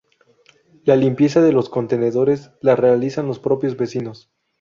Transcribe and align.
La 0.83 0.95
limpieza 0.95 1.43
de 1.43 1.51
los 1.51 1.69
contenedores 1.69 2.49
la 2.59 2.75
realizan 2.75 3.27
los 3.27 3.37
propios 3.37 3.77
vecinos. 3.77 4.31